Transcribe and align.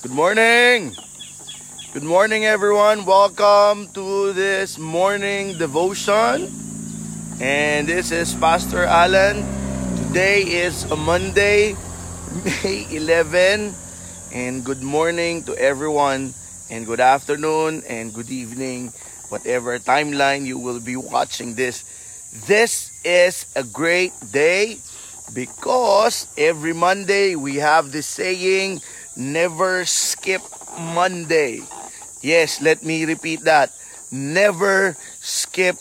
Good 0.00 0.16
morning! 0.16 0.96
Good 1.92 2.08
morning, 2.08 2.46
everyone. 2.46 3.04
Welcome 3.04 3.92
to 3.92 4.32
this 4.32 4.78
morning 4.78 5.58
devotion. 5.58 6.48
And 7.36 7.86
this 7.86 8.10
is 8.10 8.32
Pastor 8.34 8.88
Alan. 8.88 9.44
Today 10.00 10.40
is 10.64 10.88
a 10.88 10.96
Monday, 10.96 11.76
May 12.64 12.88
11. 12.88 13.74
And 14.32 14.64
good 14.64 14.80
morning 14.80 15.44
to 15.44 15.52
everyone. 15.60 16.32
And 16.70 16.86
good 16.86 17.00
afternoon 17.00 17.82
and 17.86 18.08
good 18.08 18.30
evening, 18.30 18.96
whatever 19.28 19.78
timeline 19.78 20.46
you 20.46 20.56
will 20.56 20.80
be 20.80 20.96
watching 20.96 21.56
this. 21.56 21.84
This 22.48 22.88
is 23.04 23.52
a 23.54 23.64
great 23.64 24.16
day 24.32 24.78
because 25.34 26.26
every 26.38 26.72
Monday 26.72 27.36
we 27.36 27.56
have 27.56 27.92
this 27.92 28.06
saying, 28.06 28.80
never 29.16 29.84
skip 29.84 30.42
Monday. 30.78 31.62
Yes, 32.20 32.60
let 32.60 32.82
me 32.82 33.04
repeat 33.04 33.44
that. 33.44 33.72
Never 34.10 34.96
skip 35.20 35.76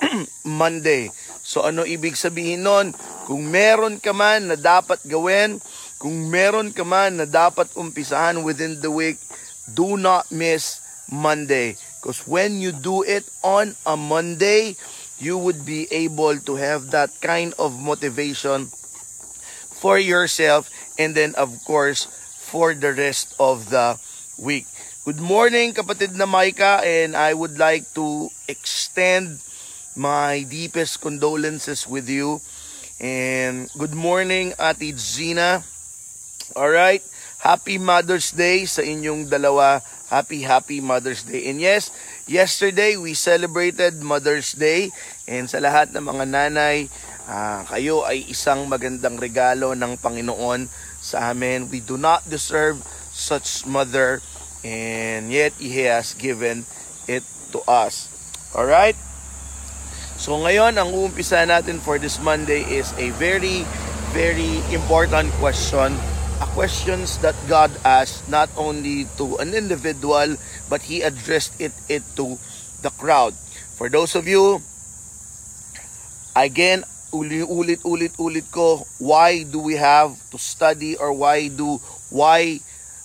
Monday. 0.44 1.10
So 1.44 1.62
ano 1.62 1.84
ibig 1.84 2.16
sabihin 2.16 2.64
nun? 2.64 2.96
Kung 3.24 3.48
meron 3.48 4.00
ka 4.00 4.12
man 4.12 4.52
na 4.52 4.56
dapat 4.56 5.00
gawin, 5.04 5.60
kung 5.96 6.28
meron 6.28 6.72
ka 6.72 6.84
man 6.84 7.20
na 7.20 7.26
dapat 7.28 7.72
umpisahan 7.76 8.44
within 8.44 8.80
the 8.80 8.92
week, 8.92 9.20
do 9.72 9.96
not 9.96 10.28
miss 10.32 10.80
Monday. 11.08 11.76
Because 12.00 12.24
when 12.28 12.60
you 12.60 12.72
do 12.72 13.00
it 13.00 13.24
on 13.40 13.76
a 13.88 13.96
Monday, 13.96 14.76
you 15.16 15.38
would 15.40 15.64
be 15.64 15.88
able 15.88 16.36
to 16.36 16.56
have 16.56 16.92
that 16.92 17.08
kind 17.24 17.56
of 17.56 17.80
motivation 17.80 18.68
for 19.72 19.96
yourself 19.96 20.68
and 20.98 21.14
then 21.14 21.36
of 21.36 21.52
course 21.64 22.08
for 22.54 22.70
the 22.70 22.94
rest 22.94 23.34
of 23.42 23.66
the 23.74 23.98
week. 24.38 24.70
Good 25.02 25.18
morning 25.18 25.74
kapatid 25.74 26.14
na 26.14 26.22
Micah 26.22 26.86
and 26.86 27.18
I 27.18 27.34
would 27.34 27.58
like 27.58 27.82
to 27.98 28.30
extend 28.46 29.42
my 29.98 30.46
deepest 30.46 31.02
condolences 31.02 31.82
with 31.82 32.06
you. 32.06 32.38
And 33.02 33.66
good 33.74 33.98
morning 33.98 34.54
Ate 34.54 34.94
Gina. 34.94 35.66
All 36.54 36.70
right. 36.70 37.02
Happy 37.42 37.74
Mother's 37.82 38.30
Day 38.30 38.70
sa 38.70 38.86
inyong 38.86 39.26
dalawa. 39.26 39.82
Happy, 40.06 40.46
happy 40.46 40.78
Mother's 40.78 41.26
Day. 41.26 41.50
And 41.50 41.58
yes, 41.58 41.90
yesterday 42.30 42.94
we 42.94 43.18
celebrated 43.18 43.98
Mother's 43.98 44.54
Day. 44.54 44.94
And 45.26 45.50
sa 45.50 45.58
lahat 45.58 45.90
ng 45.90 46.06
mga 46.06 46.24
nanay, 46.30 46.86
uh, 47.26 47.66
kayo 47.66 48.06
ay 48.06 48.30
isang 48.30 48.70
magandang 48.70 49.18
regalo 49.18 49.74
ng 49.74 49.98
Panginoon 49.98 50.93
sa 51.04 51.36
amin. 51.36 51.68
We 51.68 51.84
do 51.84 52.00
not 52.00 52.24
deserve 52.24 52.80
such 53.12 53.68
mother. 53.68 54.24
And 54.64 55.28
yet, 55.28 55.52
He 55.60 55.84
has 55.84 56.16
given 56.16 56.64
it 57.04 57.28
to 57.52 57.60
us. 57.68 58.08
Alright? 58.56 58.96
So 60.16 60.40
ngayon, 60.40 60.80
ang 60.80 60.96
uumpisa 60.96 61.44
natin 61.44 61.84
for 61.84 62.00
this 62.00 62.16
Monday 62.24 62.64
is 62.64 62.96
a 62.96 63.12
very, 63.20 63.68
very 64.16 64.64
important 64.72 65.28
question 65.36 65.92
a 66.42 66.46
questions 66.50 67.18
that 67.22 67.36
God 67.46 67.70
asked 67.86 68.26
not 68.26 68.50
only 68.58 69.06
to 69.18 69.38
an 69.38 69.54
individual 69.54 70.34
but 70.66 70.82
he 70.82 71.02
addressed 71.02 71.54
it, 71.60 71.70
it 71.88 72.02
to 72.16 72.38
the 72.82 72.90
crowd. 72.90 73.34
For 73.78 73.88
those 73.88 74.14
of 74.18 74.26
you 74.26 74.58
again 76.34 76.82
ulit-ulit-ulit 77.14 78.46
ko 78.50 78.82
why 78.98 79.46
do 79.46 79.62
we 79.62 79.78
have 79.78 80.18
to 80.34 80.36
study 80.36 80.98
or 80.98 81.14
why 81.14 81.46
do 81.46 81.78
why 82.10 82.58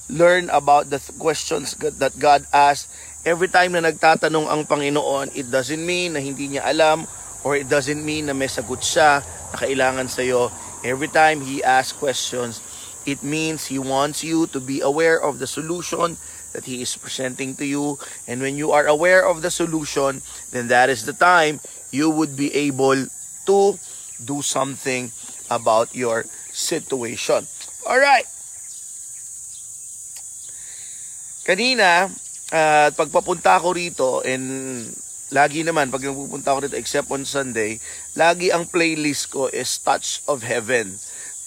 learn 0.09 0.49
about 0.49 0.89
the 0.89 0.97
questions 1.21 1.77
that 1.77 2.17
God 2.17 2.49
asked 2.49 2.89
every 3.21 3.53
time 3.53 3.77
na 3.77 3.85
nagtatanong 3.85 4.49
ang 4.49 4.65
Panginoon 4.65 5.29
it 5.37 5.53
doesn't 5.53 5.85
mean 5.85 6.17
na 6.17 6.21
hindi 6.25 6.57
niya 6.57 6.65
alam 6.65 7.05
or 7.45 7.53
it 7.53 7.69
doesn't 7.69 8.01
mean 8.01 8.25
na 8.25 8.33
may 8.33 8.49
sagot 8.49 8.81
siya 8.81 9.21
na 9.21 9.55
kailangan 9.61 10.09
sa 10.09 10.25
iyo 10.25 10.49
every 10.81 11.13
time 11.13 11.45
he 11.45 11.61
asks 11.61 11.93
questions 11.93 12.65
It 13.09 13.23
means 13.23 13.65
He 13.65 13.79
wants 13.79 14.23
you 14.23 14.45
to 14.53 14.59
be 14.59 14.81
aware 14.81 15.17
of 15.17 15.39
the 15.39 15.47
solution 15.47 16.17
that 16.53 16.65
He 16.65 16.85
is 16.85 16.93
presenting 16.93 17.55
to 17.55 17.65
you. 17.65 17.97
And 18.27 18.41
when 18.41 18.53
you 18.53 18.71
are 18.71 18.85
aware 18.85 19.25
of 19.25 19.41
the 19.41 19.49
solution, 19.49 20.21
then 20.51 20.67
that 20.67 20.89
is 20.93 21.05
the 21.05 21.17
time 21.17 21.59
you 21.89 22.09
would 22.09 22.35
be 22.35 22.53
able 22.69 23.07
to 23.49 23.79
do 24.23 24.41
something 24.41 25.11
about 25.49 25.95
your 25.95 26.25
situation. 26.51 27.47
All 27.87 27.99
right. 27.99 28.27
Kanina, 31.47 32.11
at 32.49 32.93
uh, 32.93 32.97
pagpapunta 32.97 33.61
ko 33.61 33.73
rito 33.73 34.21
and 34.25 34.85
lagi 35.29 35.61
naman 35.61 35.93
pag 35.93 36.01
nagpupunta 36.01 36.53
ko 36.53 36.59
rito 36.65 36.77
except 36.77 37.09
on 37.13 37.25
Sunday, 37.25 37.77
lagi 38.17 38.49
ang 38.49 38.65
playlist 38.69 39.29
ko 39.33 39.49
is 39.49 39.77
Touch 39.81 40.21
of 40.29 40.41
Heaven. 40.45 40.97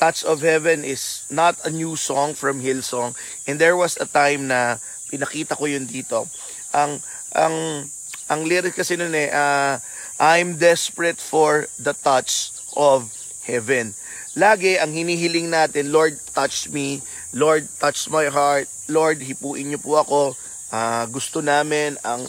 Touch 0.03 0.27
of 0.27 0.43
Heaven 0.43 0.83
is 0.83 1.27
not 1.31 1.55
a 1.63 1.71
new 1.71 1.95
song 1.95 2.35
from 2.35 2.59
Hillsong. 2.59 3.15
And 3.47 3.63
there 3.63 3.79
was 3.79 3.95
a 3.99 4.07
time 4.07 4.51
na 4.51 4.83
pinakita 5.11 5.55
ko 5.55 5.71
yun 5.71 5.87
dito. 5.87 6.27
Ang 6.75 6.99
ang 7.31 7.87
ang 8.27 8.41
lyric 8.43 8.75
kasi 8.75 8.99
noon 8.99 9.15
eh 9.15 9.31
uh, 9.31 9.79
I'm 10.19 10.59
desperate 10.59 11.19
for 11.19 11.71
the 11.79 11.95
touch 11.95 12.55
of 12.77 13.09
heaven. 13.45 13.93
Lagi 14.33 14.81
ang 14.81 14.97
hinihiling 14.97 15.53
natin, 15.53 15.93
Lord, 15.93 16.17
touch 16.33 16.73
me. 16.73 17.05
Lord, 17.37 17.69
touch 17.77 18.09
my 18.09 18.33
heart. 18.33 18.69
Lord, 18.89 19.21
hipuin 19.21 19.73
niyo 19.73 19.81
po 19.81 20.01
ako. 20.01 20.33
Uh, 20.73 21.05
gusto 21.13 21.45
namin 21.45 22.01
ang 22.01 22.25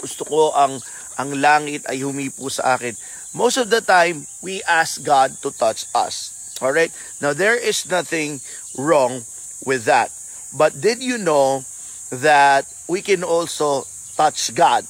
gusto 0.00 0.24
ko 0.24 0.56
ang 0.56 0.80
ang 1.20 1.36
langit 1.36 1.84
ay 1.90 2.00
humipo 2.00 2.48
sa 2.48 2.78
akin. 2.78 2.96
Most 3.36 3.60
of 3.60 3.68
the 3.68 3.84
time, 3.84 4.24
we 4.40 4.64
ask 4.64 5.04
God 5.04 5.36
to 5.44 5.52
touch 5.52 5.84
us. 5.92 6.32
All 6.64 6.72
right? 6.72 6.90
Now, 7.20 7.36
there 7.36 7.58
is 7.58 7.84
nothing 7.84 8.40
wrong 8.78 9.26
with 9.66 9.84
that. 9.84 10.08
But 10.56 10.80
did 10.80 11.04
you 11.04 11.20
know 11.20 11.66
that 12.08 12.64
we 12.88 13.04
can 13.04 13.20
also 13.20 13.84
touch 14.16 14.54
God? 14.56 14.88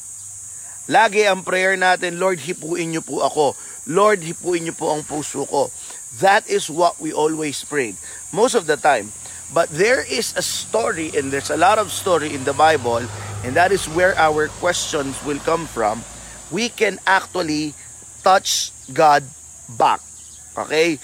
Lagi 0.89 1.27
ang 1.27 1.45
prayer 1.45 1.77
natin, 1.77 2.17
Lord, 2.17 2.41
hipuin 2.41 2.95
niyo 2.95 3.03
po 3.05 3.21
ako. 3.21 3.53
Lord, 3.89 4.21
hipuin 4.21 4.69
niyo 4.69 4.77
po 4.77 4.93
ang 4.93 5.03
puso 5.03 5.49
ko. 5.49 5.73
That 6.21 6.45
is 6.47 6.69
what 6.69 7.01
we 7.01 7.11
always 7.11 7.65
pray. 7.65 7.97
Most 8.31 8.55
of 8.55 8.69
the 8.69 8.77
time. 8.77 9.11
But 9.49 9.73
there 9.73 10.05
is 10.05 10.37
a 10.37 10.45
story, 10.45 11.09
and 11.17 11.33
there's 11.33 11.49
a 11.49 11.57
lot 11.57 11.81
of 11.81 11.89
story 11.89 12.37
in 12.37 12.45
the 12.45 12.53
Bible, 12.53 13.01
and 13.49 13.57
that 13.57 13.73
is 13.73 13.89
where 13.89 14.13
our 14.21 14.53
questions 14.61 15.17
will 15.25 15.41
come 15.41 15.65
from. 15.65 16.05
We 16.53 16.69
can 16.69 17.01
actually 17.09 17.73
touch 18.21 18.77
God 18.93 19.25
back. 19.81 20.05
Okay? 20.53 21.01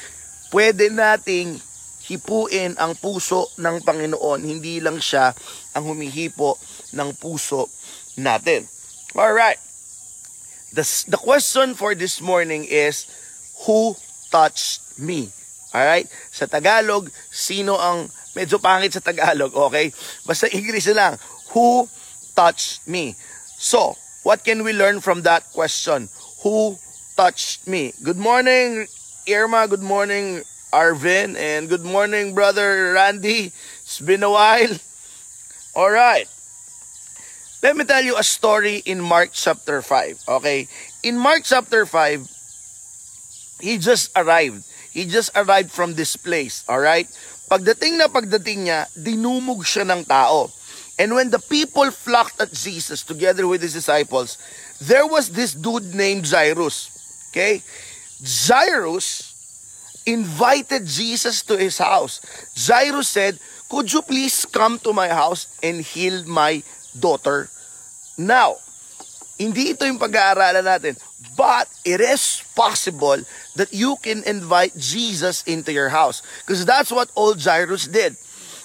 pwede 0.54 0.86
nating 0.86 1.58
hipuin 2.06 2.78
ang 2.78 2.94
puso 2.94 3.50
ng 3.58 3.82
Panginoon. 3.82 4.46
Hindi 4.46 4.78
lang 4.78 5.02
siya 5.02 5.34
ang 5.74 5.90
humihipo 5.90 6.54
ng 6.94 7.10
puso 7.18 7.66
natin. 8.14 8.70
Alright. 9.18 9.58
The, 10.74 10.82
the 11.06 11.16
question 11.16 11.78
for 11.78 11.94
this 11.94 12.18
morning 12.18 12.66
is, 12.66 13.06
Who 13.62 13.94
touched 14.34 14.98
me? 14.98 15.30
Alright? 15.70 16.10
Sa 16.34 16.50
Tagalog, 16.50 17.14
sino 17.30 17.78
ang, 17.78 18.10
medyo 18.34 18.58
pangit 18.58 18.90
sa 18.90 18.98
Tagalog, 18.98 19.54
okay? 19.54 19.94
Basta 20.26 20.50
English 20.50 20.90
lang, 20.90 21.14
Who 21.54 21.86
touched 22.34 22.90
me? 22.90 23.14
So, 23.54 23.94
what 24.26 24.42
can 24.42 24.66
we 24.66 24.74
learn 24.74 24.98
from 24.98 25.22
that 25.22 25.46
question? 25.54 26.10
Who 26.42 26.74
touched 27.14 27.70
me? 27.70 27.94
Good 28.02 28.18
morning, 28.18 28.90
Irma, 29.30 29.70
good 29.70 29.86
morning 29.86 30.42
Arvin, 30.74 31.38
and 31.38 31.70
good 31.70 31.86
morning 31.86 32.34
brother 32.34 32.98
Randy. 32.98 33.54
It's 33.86 34.02
been 34.02 34.26
a 34.26 34.30
while. 34.34 34.74
All 35.78 35.94
right. 35.94 36.26
Let 37.64 37.80
me 37.80 37.88
tell 37.88 38.04
you 38.04 38.12
a 38.20 38.22
story 38.22 38.84
in 38.84 39.00
Mark 39.00 39.30
chapter 39.32 39.80
5. 39.80 40.36
Okay? 40.36 40.68
In 41.00 41.16
Mark 41.16 41.48
chapter 41.48 41.86
5, 41.88 42.20
he 43.64 43.80
just 43.80 44.12
arrived. 44.12 44.68
He 44.92 45.08
just 45.08 45.32
arrived 45.32 45.72
from 45.72 45.96
this 45.96 46.12
place. 46.14 46.60
All 46.68 46.78
right? 46.78 47.08
Pagdating 47.48 47.96
na 47.96 48.12
pagdating 48.12 48.68
niya, 48.68 48.84
dinumog 48.92 49.64
siya 49.64 49.88
ng 49.88 50.04
tao. 50.04 50.52
And 51.00 51.16
when 51.16 51.32
the 51.32 51.40
people 51.40 51.88
flocked 51.88 52.36
at 52.36 52.52
Jesus 52.52 53.00
together 53.00 53.48
with 53.48 53.64
his 53.64 53.72
disciples, 53.72 54.36
there 54.84 55.08
was 55.08 55.32
this 55.32 55.56
dude 55.56 55.96
named 55.96 56.28
Jairus. 56.28 56.92
Okay? 57.32 57.64
Jairus 58.20 59.32
invited 60.04 60.84
Jesus 60.84 61.40
to 61.48 61.56
his 61.56 61.80
house. 61.80 62.20
Jairus 62.52 63.08
said, 63.08 63.40
Could 63.72 63.88
you 63.88 64.04
please 64.04 64.44
come 64.44 64.76
to 64.84 64.92
my 64.92 65.08
house 65.08 65.48
and 65.64 65.80
heal 65.80 66.28
my 66.28 66.60
daughter? 66.92 67.48
Now, 68.16 68.62
hindi 69.38 69.74
ito 69.74 69.82
yung 69.82 69.98
pag-aaralan 69.98 70.64
natin. 70.64 70.94
But 71.34 71.66
it 71.82 71.98
is 71.98 72.46
possible 72.54 73.18
that 73.58 73.74
you 73.74 73.98
can 73.98 74.22
invite 74.22 74.76
Jesus 74.78 75.42
into 75.50 75.74
your 75.74 75.90
house. 75.90 76.22
Because 76.46 76.62
that's 76.62 76.94
what 76.94 77.10
old 77.18 77.42
Jairus 77.42 77.90
did. 77.90 78.14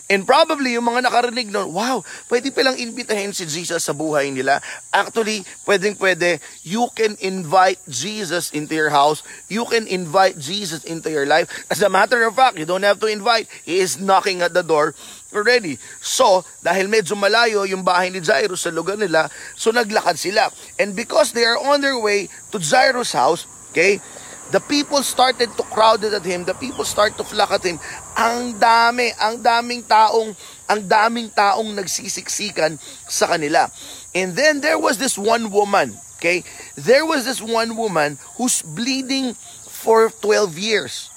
And 0.09 0.25
probably 0.25 0.73
yung 0.73 0.89
mga 0.89 1.05
nakarinig 1.05 1.53
nun, 1.53 1.69
wow, 1.69 2.01
pwede 2.33 2.49
palang 2.49 2.81
imbitahin 2.81 3.29
si 3.29 3.45
Jesus 3.45 3.85
sa 3.85 3.93
buhay 3.93 4.33
nila. 4.33 4.57
Actually, 4.89 5.45
pwedeng 5.69 5.93
pwede, 6.01 6.41
you 6.65 6.89
can 6.97 7.13
invite 7.21 7.77
Jesus 7.85 8.49
into 8.49 8.73
your 8.73 8.89
house. 8.89 9.21
You 9.53 9.69
can 9.69 9.85
invite 9.85 10.41
Jesus 10.41 10.81
into 10.81 11.13
your 11.13 11.29
life. 11.29 11.45
As 11.69 11.85
a 11.85 11.93
matter 11.93 12.25
of 12.25 12.33
fact, 12.33 12.57
you 12.57 12.65
don't 12.65 12.81
have 12.81 12.97
to 13.05 13.07
invite. 13.07 13.45
He 13.61 13.77
is 13.77 14.01
knocking 14.01 14.41
at 14.41 14.57
the 14.57 14.65
door 14.65 14.97
already. 15.29 15.77
So, 16.01 16.41
dahil 16.65 16.89
medyo 16.89 17.13
malayo 17.13 17.69
yung 17.69 17.85
bahay 17.85 18.09
ni 18.09 18.17
Jairus 18.17 18.65
sa 18.65 18.73
lugar 18.73 18.97
nila, 18.97 19.29
so 19.53 19.69
naglakad 19.69 20.17
sila. 20.17 20.49
And 20.81 20.97
because 20.97 21.37
they 21.37 21.45
are 21.45 21.61
on 21.61 21.85
their 21.85 22.01
way 22.01 22.33
to 22.49 22.57
Jairus' 22.57 23.13
house, 23.13 23.45
okay, 23.69 24.01
The 24.49 24.59
people 24.59 25.05
started 25.05 25.53
to 25.57 25.63
crowd 25.69 26.03
at 26.03 26.25
him. 26.25 26.43
The 26.43 26.57
people 26.57 26.83
start 26.83 27.17
to 27.17 27.23
flock 27.23 27.51
at 27.51 27.61
him. 27.61 27.77
Ang 28.17 28.57
dami, 28.57 29.13
ang 29.21 29.37
daming 29.37 29.85
taong, 29.85 30.33
ang 30.65 30.81
daming 30.89 31.29
taong 31.29 31.69
nagsisiksikan 31.77 32.81
sa 33.05 33.29
kanila. 33.29 33.69
And 34.17 34.33
then 34.33 34.61
there 34.61 34.81
was 34.81 34.97
this 34.97 35.21
one 35.21 35.53
woman, 35.53 35.93
okay? 36.17 36.41
There 36.73 37.05
was 37.05 37.29
this 37.29 37.41
one 37.45 37.77
woman 37.77 38.17
who's 38.41 38.65
bleeding 38.65 39.37
for 39.69 40.09
12 40.09 40.57
years. 40.57 41.13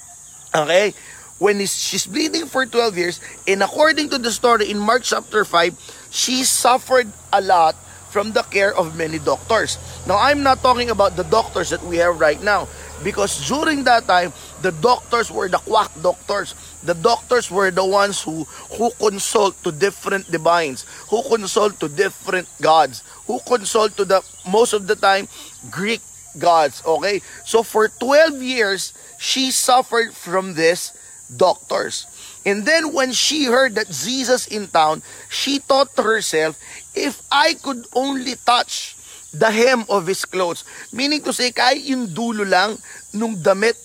Okay? 0.53 0.93
When 1.41 1.57
she's 1.65 2.05
bleeding 2.05 2.45
for 2.45 2.69
12 2.69 2.97
years, 2.97 3.17
and 3.49 3.65
according 3.65 4.13
to 4.13 4.21
the 4.21 4.31
story 4.31 4.69
in 4.69 4.77
Mark 4.77 5.01
chapter 5.01 5.43
5, 5.43 5.73
she 6.13 6.45
suffered 6.45 7.09
a 7.33 7.41
lot 7.41 7.75
from 8.13 8.31
the 8.31 8.45
care 8.53 8.69
of 8.69 8.95
many 8.95 9.17
doctors. 9.17 9.81
Now, 10.05 10.21
I'm 10.21 10.45
not 10.45 10.61
talking 10.61 10.93
about 10.93 11.17
the 11.17 11.25
doctors 11.25 11.73
that 11.73 11.81
we 11.81 11.97
have 11.97 12.21
right 12.21 12.37
now. 12.37 12.69
Because 13.03 13.47
during 13.47 13.83
that 13.83 14.07
time, 14.07 14.33
the 14.61 14.71
doctors 14.71 15.29
were 15.29 15.49
the 15.49 15.59
quack 15.59 15.91
doctors. 16.01 16.55
The 16.83 16.95
doctors 16.95 17.51
were 17.51 17.71
the 17.71 17.85
ones 17.85 18.21
who, 18.21 18.43
who 18.77 18.91
consult 18.99 19.61
to 19.63 19.71
different 19.71 20.31
divines, 20.31 20.85
who 21.09 21.21
consult 21.23 21.79
to 21.81 21.89
different 21.89 22.47
gods, 22.61 23.03
who 23.27 23.39
consult 23.45 23.97
to 23.97 24.05
the, 24.05 24.23
most 24.47 24.73
of 24.73 24.87
the 24.87 24.95
time, 24.95 25.27
Greek 25.69 26.01
gods. 26.39 26.81
Okay? 26.85 27.21
So 27.45 27.63
for 27.63 27.87
12 27.87 28.41
years, 28.41 28.93
she 29.19 29.51
suffered 29.51 30.13
from 30.13 30.53
this 30.55 30.95
doctors. 31.35 32.07
And 32.45 32.65
then 32.65 32.93
when 32.93 33.11
she 33.11 33.45
heard 33.45 33.75
that 33.75 33.89
Jesus 33.89 34.47
in 34.47 34.67
town, 34.67 35.01
she 35.29 35.59
thought 35.59 35.95
to 35.95 36.03
herself, 36.03 36.59
if 36.93 37.21
I 37.31 37.55
could 37.55 37.87
only 37.93 38.35
touch 38.45 38.95
the 39.33 39.49
hem 39.49 39.83
of 39.89 40.05
His 40.05 40.23
clothes. 40.23 40.63
Meaning 40.93 41.25
to 41.25 41.33
say, 41.33 41.49
kahit 41.49 41.81
yung 41.83 42.07
dulo 42.07 42.45
lang 42.45 42.77
nung 43.11 43.35
damit 43.35 43.75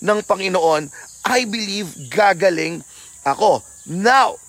ng 0.00 0.24
Panginoon, 0.24 0.88
I 1.24 1.44
believe 1.44 1.92
gagaling 2.08 2.84
ako. 3.24 3.60
Now, 3.84 4.40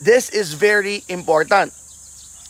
this 0.00 0.32
is 0.32 0.56
very 0.56 1.04
important. 1.08 1.72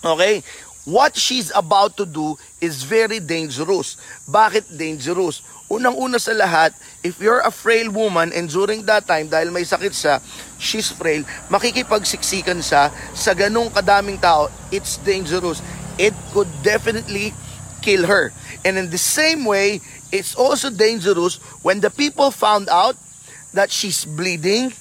Okay? 0.02 0.42
What 0.88 1.14
she's 1.14 1.52
about 1.54 1.98
to 1.98 2.06
do 2.06 2.38
is 2.58 2.82
very 2.82 3.20
dangerous. 3.20 4.00
Bakit 4.26 4.74
dangerous? 4.74 5.42
Unang-una 5.70 6.18
sa 6.18 6.34
lahat, 6.34 6.74
if 7.06 7.22
you're 7.22 7.46
a 7.46 7.52
frail 7.54 7.94
woman 7.94 8.34
and 8.34 8.50
during 8.50 8.82
that 8.90 9.06
time, 9.06 9.30
dahil 9.30 9.54
may 9.54 9.62
sakit 9.62 9.94
siya, 9.94 10.18
she's 10.58 10.90
frail, 10.90 11.22
makikipagsiksikan 11.46 12.58
siya 12.58 12.90
sa 13.14 13.30
ganong 13.38 13.70
kadaming 13.70 14.18
tao, 14.18 14.50
it's 14.74 14.98
dangerous 15.06 15.62
it 16.00 16.16
could 16.32 16.48
definitely 16.64 17.36
kill 17.84 18.08
her. 18.08 18.32
And 18.64 18.80
in 18.80 18.88
the 18.88 19.00
same 19.00 19.44
way, 19.44 19.84
it's 20.08 20.32
also 20.32 20.72
dangerous 20.72 21.36
when 21.60 21.84
the 21.84 21.92
people 21.92 22.32
found 22.32 22.72
out 22.72 22.96
that 23.52 23.68
she's 23.68 24.08
bleeding 24.08 24.72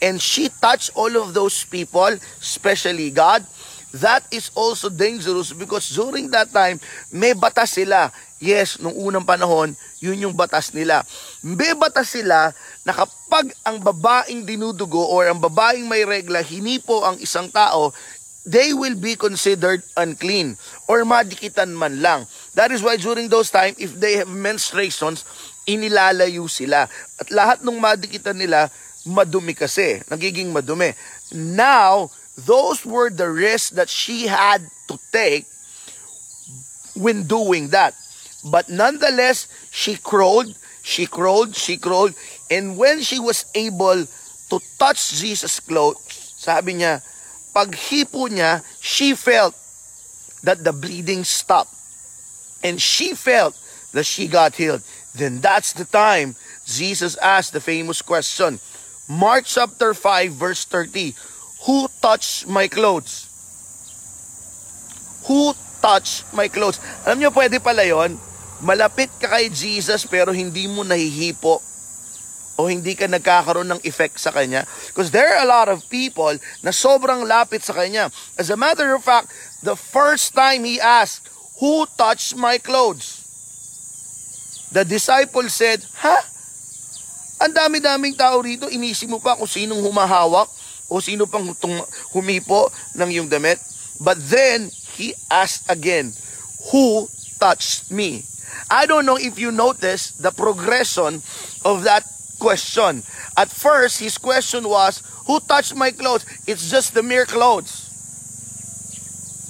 and 0.00 0.16
she 0.16 0.48
touched 0.48 0.96
all 0.96 1.12
of 1.20 1.36
those 1.36 1.68
people, 1.68 2.16
especially 2.40 3.12
God. 3.12 3.44
That 3.92 4.24
is 4.32 4.48
also 4.56 4.88
dangerous 4.88 5.52
because 5.52 5.92
during 5.92 6.32
that 6.32 6.48
time, 6.48 6.80
may 7.12 7.36
batas 7.36 7.76
sila. 7.76 8.08
Yes, 8.40 8.80
nung 8.80 8.96
unang 8.96 9.28
panahon, 9.28 9.76
yun 10.00 10.18
yung 10.18 10.32
batas 10.32 10.72
nila. 10.72 11.04
May 11.44 11.76
batas 11.76 12.16
sila 12.16 12.56
na 12.88 12.92
kapag 12.96 13.52
ang 13.62 13.84
babaeng 13.84 14.48
dinudugo 14.48 14.98
or 14.98 15.28
ang 15.28 15.38
babaeng 15.38 15.84
may 15.84 16.08
regla, 16.08 16.40
hinipo 16.40 17.04
ang 17.04 17.20
isang 17.20 17.52
tao, 17.52 17.92
they 18.44 18.74
will 18.74 18.94
be 18.98 19.14
considered 19.14 19.82
unclean 19.96 20.56
or 20.88 21.04
madikitan 21.06 21.76
man 21.78 22.02
lang. 22.02 22.26
That 22.54 22.72
is 22.72 22.82
why 22.82 22.96
during 22.96 23.28
those 23.28 23.50
time, 23.50 23.74
if 23.78 23.94
they 23.94 24.18
have 24.18 24.28
menstruations, 24.28 25.22
inilalayo 25.66 26.50
sila. 26.50 26.90
At 27.22 27.30
lahat 27.30 27.62
ng 27.62 27.78
madikitan 27.78 28.42
nila, 28.42 28.70
madumi 29.06 29.54
kasi. 29.54 30.02
Nagiging 30.10 30.50
madumi. 30.50 30.94
Now, 31.32 32.10
those 32.34 32.84
were 32.84 33.10
the 33.10 33.30
risks 33.30 33.70
that 33.78 33.88
she 33.88 34.26
had 34.26 34.62
to 34.90 34.98
take 35.12 35.46
when 36.98 37.24
doing 37.30 37.68
that. 37.70 37.94
But 38.50 38.68
nonetheless, 38.68 39.46
she 39.70 39.96
crawled, 39.96 40.50
she 40.82 41.06
crawled, 41.06 41.54
she 41.54 41.78
crawled, 41.78 42.14
and 42.50 42.76
when 42.76 43.00
she 43.06 43.22
was 43.22 43.46
able 43.54 44.02
to 44.50 44.56
touch 44.82 45.14
Jesus' 45.14 45.62
clothes, 45.62 46.02
sabi 46.42 46.82
niya, 46.82 47.06
paghipo 47.54 48.28
niya, 48.28 48.64
she 48.80 49.14
felt 49.14 49.54
that 50.42 50.64
the 50.64 50.72
bleeding 50.72 51.24
stopped. 51.24 51.72
And 52.64 52.80
she 52.80 53.14
felt 53.14 53.54
that 53.92 54.06
she 54.06 54.26
got 54.26 54.56
healed. 54.56 54.82
Then 55.14 55.40
that's 55.40 55.72
the 55.72 55.84
time 55.84 56.34
Jesus 56.64 57.16
asked 57.20 57.52
the 57.52 57.60
famous 57.60 58.00
question. 58.00 58.58
Mark 59.08 59.44
chapter 59.44 59.94
5 59.94 60.32
verse 60.32 60.64
30. 60.64 61.14
Who 61.66 61.86
touched 62.00 62.48
my 62.48 62.66
clothes? 62.66 63.28
Who 65.26 65.54
touched 65.82 66.26
my 66.34 66.48
clothes? 66.48 66.80
Alam 67.06 67.22
niyo 67.22 67.30
pwede 67.30 67.62
pala 67.62 67.86
yon. 67.86 68.18
Malapit 68.62 69.10
ka 69.18 69.26
kay 69.38 69.50
Jesus 69.50 70.06
pero 70.06 70.30
hindi 70.30 70.70
mo 70.70 70.86
nahihipo 70.86 71.71
o 72.60 72.68
hindi 72.68 72.92
ka 72.92 73.08
nagkakaroon 73.08 73.68
ng 73.72 73.80
effect 73.88 74.20
sa 74.20 74.30
kanya. 74.30 74.68
Because 74.92 75.10
there 75.10 75.32
are 75.32 75.44
a 75.44 75.48
lot 75.48 75.68
of 75.72 75.84
people 75.88 76.32
na 76.60 76.70
sobrang 76.70 77.24
lapit 77.24 77.64
sa 77.64 77.72
kanya. 77.72 78.12
As 78.36 78.52
a 78.52 78.58
matter 78.58 78.92
of 78.92 79.00
fact, 79.00 79.32
the 79.64 79.76
first 79.76 80.36
time 80.36 80.64
he 80.64 80.76
asked, 80.76 81.28
Who 81.62 81.86
touched 81.96 82.36
my 82.36 82.58
clothes? 82.58 83.22
The 84.72 84.84
disciple 84.84 85.48
said, 85.48 85.84
Ha? 86.04 86.16
Ang 87.42 87.52
dami-daming 87.56 88.14
tao 88.14 88.38
rito, 88.38 88.70
inisip 88.70 89.10
mo 89.10 89.18
pa 89.18 89.34
kung 89.34 89.50
sinong 89.50 89.82
humahawak 89.82 90.46
o 90.92 91.00
sino 91.00 91.24
pang 91.26 91.48
humipo 92.12 92.68
ng 92.94 93.08
iyong 93.08 93.30
damit. 93.32 93.58
But 93.98 94.20
then, 94.28 94.68
he 94.94 95.16
asked 95.32 95.66
again, 95.72 96.12
Who 96.70 97.08
touched 97.40 97.90
me? 97.90 98.22
I 98.68 98.84
don't 98.86 99.08
know 99.08 99.16
if 99.16 99.40
you 99.40 99.50
notice 99.50 100.12
the 100.20 100.30
progression 100.30 101.24
of 101.64 101.84
that 101.84 102.04
question. 102.42 103.06
At 103.38 103.46
first, 103.46 104.02
his 104.02 104.18
question 104.18 104.66
was, 104.66 104.98
Who 105.30 105.38
touched 105.38 105.78
my 105.78 105.94
clothes? 105.94 106.26
It's 106.50 106.66
just 106.66 106.98
the 106.98 107.06
mere 107.06 107.24
clothes. 107.24 107.86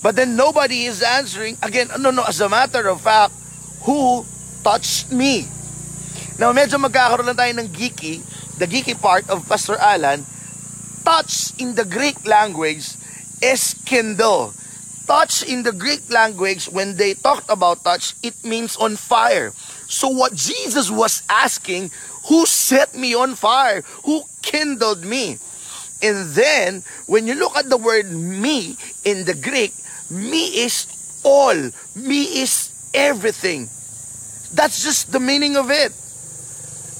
But 0.05 0.21
then 0.21 0.37
nobody 0.37 0.85
is 0.85 1.01
answering. 1.01 1.57
Again, 1.65 1.89
no, 1.97 2.13
no, 2.13 2.29
as 2.29 2.45
a 2.45 2.53
matter 2.53 2.85
of 2.93 3.01
fact, 3.01 3.33
who 3.89 4.27
touched 4.61 5.09
me? 5.09 5.49
Now, 6.37 6.53
medyo 6.53 6.77
magkakaroon 6.77 7.33
lang 7.33 7.39
tayo 7.41 7.53
ng 7.57 7.71
geeky, 7.73 8.21
the 8.61 8.69
geeky 8.69 8.99
part 8.99 9.25
of 9.33 9.49
Pastor 9.49 9.81
Alan. 9.81 10.27
Touch 11.07 11.57
in 11.59 11.75
the 11.75 11.87
Greek 11.89 12.21
language 12.29 12.99
is 13.41 13.75
kindle. 13.89 14.53
Touch 15.07 15.43
in 15.43 15.63
the 15.63 15.75
Greek 15.75 16.03
language, 16.11 16.67
when 16.71 16.95
they 16.95 17.15
talked 17.15 17.51
about 17.51 17.83
touch, 17.83 18.15
it 18.23 18.39
means 18.45 18.77
on 18.79 18.95
fire. 18.95 19.51
So 19.91 20.09
what 20.09 20.35
Jesus 20.35 20.91
was 20.91 21.23
asking 21.27 21.91
who 22.27 22.47
set 22.47 22.95
me 22.95 23.15
on 23.15 23.35
fire, 23.35 23.83
who 24.05 24.23
kindled 24.43 25.05
me. 25.05 25.39
And 26.03 26.29
then, 26.31 26.83
when 27.07 27.27
you 27.27 27.35
look 27.35 27.57
at 27.57 27.69
the 27.69 27.77
word 27.77 28.11
me 28.11 28.77
in 29.05 29.25
the 29.25 29.35
Greek, 29.35 29.73
me 30.11 30.47
is 30.65 30.87
all, 31.25 31.55
me 31.95 32.43
is 32.43 32.73
everything. 32.93 33.69
That's 34.53 34.83
just 34.83 35.13
the 35.13 35.21
meaning 35.21 35.57
of 35.57 35.71
it. 35.71 35.93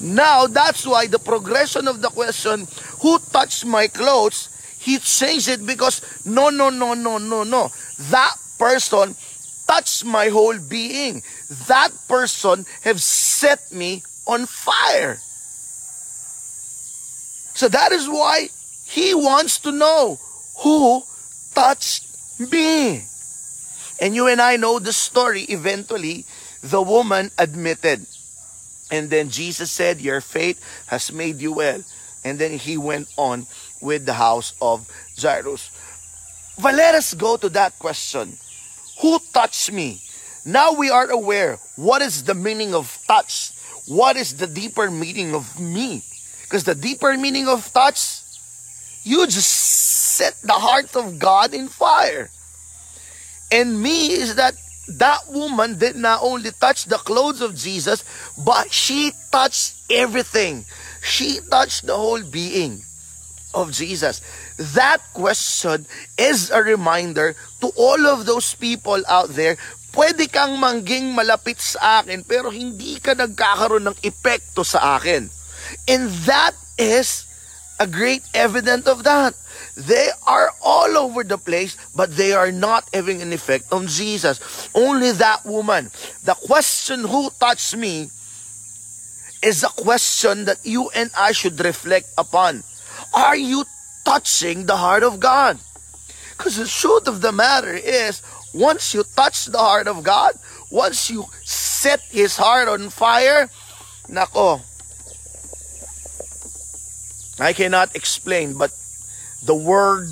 Now, 0.01 0.47
that's 0.47 0.87
why 0.87 1.07
the 1.07 1.19
progression 1.19 1.87
of 1.87 2.01
the 2.01 2.09
question, 2.09 2.67
who 3.01 3.19
touched 3.19 3.67
my 3.67 3.89
clothes, 3.89 4.49
he 4.79 4.99
changed 4.99 5.49
it 5.49 5.65
because 5.65 6.03
no, 6.27 6.51
no, 6.51 6.71
no, 6.71 6.95
no, 6.95 7.19
no, 7.19 7.45
no. 7.45 7.71
That 8.11 8.35
person 8.59 9.15
touched 9.67 10.05
my 10.05 10.29
whole 10.29 10.59
being. 10.59 11.23
That 11.69 11.91
person 12.09 12.67
have 12.83 13.01
set 13.01 13.71
me 13.73 14.03
on 14.27 14.47
fire. 14.47 15.19
So 17.55 17.69
that 17.69 17.93
is 17.93 18.09
why 18.09 18.49
he 18.87 19.15
wants 19.15 19.59
to 19.61 19.73
know 19.73 20.19
who 20.59 21.03
touched 21.55 22.07
me. 22.39 23.05
And 24.01 24.15
you 24.15 24.27
and 24.27 24.41
I 24.41 24.57
know 24.57 24.79
the 24.79 24.93
story. 24.93 25.43
Eventually, 25.43 26.25
the 26.63 26.83
woman 26.83 27.31
admitted. 27.39 28.07
And 28.91 29.11
then 29.11 29.31
Jesus 29.31 29.71
said, 29.71 30.01
Your 30.01 30.21
faith 30.21 30.63
has 30.87 31.13
made 31.13 31.41
you 31.41 31.53
well. 31.53 31.83
And 32.25 32.39
then 32.39 32.53
he 32.53 32.77
went 32.77 33.09
on 33.17 33.47
with 33.81 34.07
the 34.07 34.15
house 34.15 34.55
of 34.61 34.89
Jairus. 35.21 35.71
But 36.61 36.75
let 36.75 36.95
us 36.95 37.15
go 37.15 37.37
to 37.37 37.49
that 37.51 37.79
question. 37.79 38.37
Who 39.01 39.19
touched 39.33 39.73
me? 39.73 40.01
Now 40.45 40.73
we 40.73 40.91
are 40.91 41.09
aware 41.11 41.59
what 41.77 42.03
is 42.03 42.25
the 42.25 42.35
meaning 42.35 42.75
of 42.75 42.99
touch. 43.07 43.53
What 43.87 44.17
is 44.17 44.35
the 44.37 44.47
deeper 44.47 44.91
meaning 44.91 45.35
of 45.35 45.59
me? 45.59 46.03
Because 46.43 46.65
the 46.65 46.75
deeper 46.75 47.17
meaning 47.17 47.49
of 47.49 47.73
touch, 47.73 48.23
you 49.03 49.27
just 49.27 49.49
set 49.49 50.35
the 50.43 50.53
heart 50.53 50.95
of 50.97 51.19
God 51.19 51.55
in 51.55 51.69
fire. 51.69 52.31
And 53.51 53.83
me 53.83 54.13
is 54.13 54.37
that 54.37 54.55
that 54.89 55.29
woman 55.29 55.79
did 55.79 55.97
not 55.97 56.21
only 56.23 56.51
touch 56.51 56.87
the 56.87 56.99
clothes 56.99 57.41
of 57.41 57.55
Jesus, 57.55 58.05
but 58.37 58.73
she 58.73 59.13
touched 59.31 59.77
everything. 59.91 60.65
She 61.03 61.39
touched 61.51 61.87
the 61.87 61.97
whole 61.97 62.23
being 62.23 62.83
of 63.55 63.73
Jesus. 63.73 64.21
That 64.75 65.03
question 65.15 65.87
is 66.19 66.51
a 66.51 66.63
reminder 66.63 67.35
to 67.61 67.69
all 67.77 68.07
of 68.07 68.27
those 68.27 68.55
people 68.55 69.03
out 69.09 69.31
there, 69.31 69.57
pwede 69.93 70.29
kang 70.29 70.57
mangging 70.57 71.13
malapit 71.13 71.61
sa 71.61 72.01
akin 72.01 72.25
pero 72.25 72.49
hindi 72.49 72.97
ka 72.99 73.13
nagkakaroon 73.13 73.93
ng 73.93 73.99
epekto 74.03 74.65
sa 74.65 74.97
akin. 74.99 75.29
And 75.89 76.09
that 76.27 76.57
is 76.81 77.29
a 77.79 77.87
great 77.87 78.25
evidence 78.35 78.89
of 78.89 79.05
that. 79.05 79.37
They 79.77 80.13
are 80.27 80.53
all 80.61 80.97
over 80.99 81.25
the 81.25 81.39
place, 81.39 81.77
but 81.97 82.13
they 82.17 82.33
are 82.33 82.53
not 82.53 82.85
having 82.93 83.23
an 83.23 83.33
effect 83.33 83.73
on 83.73 83.89
Jesus. 83.89 84.69
Only 84.75 85.13
that 85.17 85.45
woman. 85.49 85.89
The 86.25 86.35
question, 86.35 87.09
who 87.09 87.31
touched 87.41 87.77
me, 87.77 88.13
is 89.43 89.65
a 89.65 89.73
question 89.75 90.45
that 90.45 90.61
you 90.63 90.91
and 90.95 91.11
I 91.17 91.33
should 91.33 91.59
reflect 91.59 92.13
upon. 92.17 92.63
Are 93.13 93.37
you 93.37 93.65
touching 94.05 94.67
the 94.67 94.77
heart 94.77 95.03
of 95.03 95.19
God? 95.19 95.59
Because 96.43 96.57
the 96.57 96.67
truth 96.67 97.07
of 97.07 97.21
the 97.21 97.31
matter 97.31 97.73
is, 97.73 98.21
once 98.53 98.95
you 98.95 99.05
touch 99.15 99.47
the 99.47 99.59
heart 99.59 99.87
of 99.87 100.03
God, 100.03 100.35
once 100.73 101.09
you 101.09 101.27
set 101.45 102.01
His 102.11 102.37
heart 102.37 102.67
on 102.67 102.91
fire, 102.91 103.49
nako, 104.11 104.61
I 107.39 107.53
cannot 107.53 107.95
explain, 107.95 108.59
but 108.59 108.75
the 109.45 109.55
word 109.55 110.09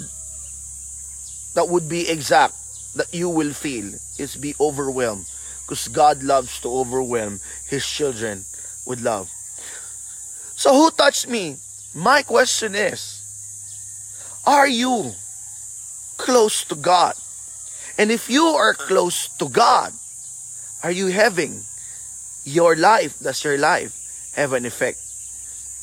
that 1.57 1.67
would 1.67 1.89
be 1.89 2.09
exact 2.09 2.55
that 2.95 3.13
you 3.13 3.29
will 3.29 3.53
feel 3.53 3.91
is 4.17 4.37
be 4.37 4.55
overwhelmed 4.61 5.27
because 5.67 5.89
God 5.89 6.23
loves 6.23 6.61
to 6.61 6.69
overwhelm 6.69 7.41
his 7.67 7.85
children 7.85 8.45
with 8.87 9.01
love. 9.01 9.29
So 10.55 10.71
who 10.75 10.93
touched 10.93 11.27
me? 11.27 11.57
My 11.93 12.23
question 12.23 12.77
is, 12.77 13.19
are 14.47 14.69
you 14.69 15.11
close 16.21 16.65
to 16.65 16.75
God? 16.77 17.15
And 17.99 18.11
if 18.11 18.31
you 18.31 18.45
are 18.45 18.75
close 18.75 19.29
to 19.39 19.49
God, 19.49 19.93
are 20.83 20.91
you 20.91 21.09
having 21.09 21.61
your 22.45 22.77
life, 22.77 23.19
does 23.21 23.45
your 23.45 23.59
life 23.59 24.33
have 24.35 24.53
an 24.53 24.65
effect 24.65 24.99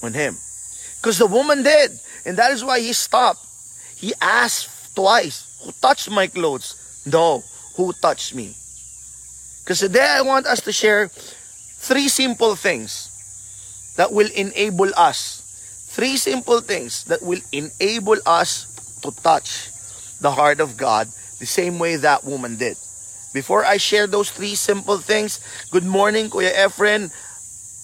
on 0.02 0.14
him? 0.14 0.38
Because 0.98 1.18
the 1.18 1.28
woman 1.28 1.64
did. 1.64 1.92
And 2.26 2.38
that 2.38 2.52
is 2.52 2.64
why 2.64 2.80
he 2.80 2.94
stopped. 2.94 3.40
He 3.96 4.14
asked 4.22 4.96
twice, 4.96 5.62
Who 5.64 5.72
touched 5.82 6.10
my 6.10 6.28
clothes? 6.28 6.76
No, 7.06 7.44
who 7.76 7.94
touched 7.94 8.36
me? 8.36 8.56
Because 9.64 9.80
today 9.80 10.06
I 10.06 10.22
want 10.22 10.46
us 10.46 10.62
to 10.62 10.72
share 10.72 11.08
three 11.08 12.08
simple 12.08 12.56
things 12.56 13.14
that 13.98 14.12
will 14.12 14.30
enable 14.36 14.90
us. 14.98 15.44
Three 15.90 16.18
simple 16.18 16.62
things 16.62 17.06
that 17.06 17.22
will 17.22 17.42
enable 17.52 18.18
us 18.26 18.66
to 19.02 19.12
touch 19.24 19.70
the 20.20 20.32
heart 20.32 20.60
of 20.60 20.78
God 20.78 21.08
the 21.40 21.46
same 21.46 21.80
way 21.80 21.96
that 21.98 22.24
woman 22.26 22.58
did. 22.58 22.78
Before 23.34 23.66
I 23.66 23.78
share 23.78 24.08
those 24.08 24.32
three 24.32 24.56
simple 24.56 24.98
things, 24.98 25.40
good 25.70 25.86
morning, 25.86 26.30
Kuya 26.30 26.54
Efren. 26.58 27.14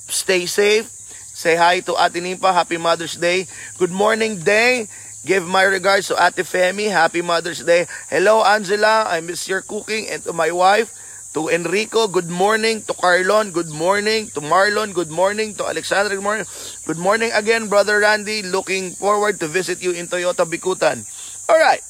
Stay 0.10 0.46
safe. 0.46 0.90
Say 1.34 1.56
hi 1.56 1.82
to 1.86 1.94
Ate 1.98 2.22
Nimpa. 2.22 2.54
Happy 2.54 2.78
Mother's 2.78 3.18
Day. 3.18 3.46
Good 3.78 3.92
morning, 3.92 4.40
Day. 4.42 4.88
Give 5.26 5.46
my 5.46 5.64
regards 5.64 6.08
to 6.10 6.16
Ate 6.18 6.46
Femi. 6.46 6.90
Happy 6.90 7.22
Mother's 7.22 7.64
Day. 7.64 7.88
Hello, 8.10 8.44
Angela. 8.44 9.06
I 9.08 9.22
miss 9.22 9.48
your 9.48 9.62
cooking. 9.62 10.10
And 10.10 10.24
to 10.24 10.34
my 10.34 10.52
wife, 10.52 10.94
to 11.34 11.50
Enrico, 11.50 12.08
good 12.08 12.30
morning. 12.30 12.82
To 12.86 12.94
Carlon, 12.94 13.52
good 13.52 13.70
morning. 13.70 14.30
To 14.38 14.42
Marlon, 14.42 14.94
good 14.94 15.10
morning. 15.10 15.54
To 15.56 15.66
Alexandra, 15.66 16.14
good 16.14 16.24
morning. 16.24 16.46
Good 16.86 17.02
morning 17.02 17.32
again, 17.34 17.68
Brother 17.70 18.00
Randy. 18.00 18.44
Looking 18.44 18.92
forward 18.92 19.40
to 19.42 19.48
visit 19.48 19.82
you 19.82 19.92
in 19.92 20.08
Toyota 20.08 20.46
Bikutan. 20.46 21.02
All 21.50 21.58
right. 21.58 21.82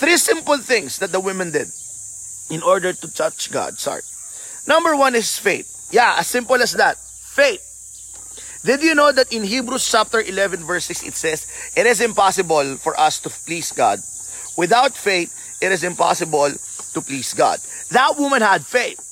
Three 0.00 0.16
simple 0.16 0.56
things 0.56 0.96
that 1.00 1.12
the 1.12 1.20
women 1.20 1.52
did 1.52 1.68
in 2.48 2.62
order 2.62 2.94
to 2.94 3.06
touch 3.12 3.52
God's 3.52 3.84
heart. 3.84 4.02
Number 4.66 4.96
one 4.96 5.14
is 5.14 5.36
faith. 5.36 5.68
Yeah, 5.92 6.16
as 6.16 6.26
simple 6.26 6.56
as 6.56 6.72
that. 6.72 6.96
Faith. 6.96 7.60
Did 8.64 8.82
you 8.82 8.94
know 8.94 9.12
that 9.12 9.30
in 9.30 9.44
Hebrews 9.44 9.84
chapter 9.90 10.22
11 10.22 10.64
verse 10.64 10.86
6 10.86 11.04
it 11.04 11.14
says, 11.16 11.46
It 11.76 11.84
is 11.84 12.00
impossible 12.00 12.76
for 12.78 12.98
us 12.98 13.20
to 13.20 13.28
please 13.28 13.72
God. 13.72 14.00
Without 14.56 14.96
faith, 14.96 15.36
it 15.60 15.70
is 15.70 15.84
impossible 15.84 16.48
to 16.48 17.00
please 17.02 17.34
God. 17.34 17.60
That 17.90 18.16
woman 18.16 18.40
had 18.40 18.64
faith. 18.64 19.04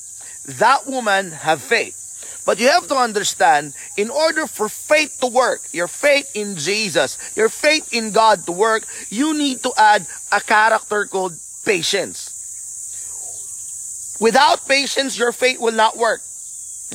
That 0.58 0.86
woman 0.86 1.32
had 1.32 1.60
faith. 1.60 1.97
But 2.48 2.56
you 2.56 2.72
have 2.72 2.88
to 2.88 2.96
understand, 2.96 3.76
in 3.98 4.08
order 4.08 4.46
for 4.46 4.70
faith 4.70 5.20
to 5.20 5.26
work, 5.26 5.60
your 5.70 5.84
faith 5.86 6.32
in 6.32 6.56
Jesus, 6.56 7.20
your 7.36 7.50
faith 7.50 7.92
in 7.92 8.10
God 8.10 8.46
to 8.46 8.52
work, 8.52 8.88
you 9.10 9.36
need 9.36 9.62
to 9.64 9.72
add 9.76 10.08
a 10.32 10.40
character 10.40 11.04
called 11.04 11.36
patience. 11.66 12.32
Without 14.18 14.66
patience, 14.66 15.18
your 15.18 15.32
faith 15.32 15.60
will 15.60 15.76
not 15.76 15.98
work. 15.98 16.22